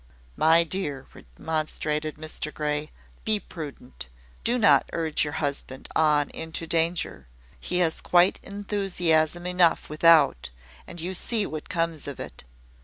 "My 0.35 0.63
dear," 0.63 1.05
remonstrated 1.37 2.15
Mr 2.15 2.51
Grey, 2.51 2.89
"be 3.23 3.39
prudent. 3.39 4.07
Do 4.43 4.57
not 4.57 4.89
urge 4.93 5.23
your 5.23 5.33
husband 5.33 5.87
on 5.95 6.31
into 6.31 6.65
danger: 6.65 7.27
he 7.59 7.77
has 7.85 8.01
quite 8.01 8.39
enthusiasm 8.41 9.45
enough 9.45 9.91
without; 9.91 10.49
and 10.87 10.99
you 10.99 11.13
see 11.13 11.45
what 11.45 11.69
comes 11.69 12.07
of 12.07 12.19
it. 12.19 12.45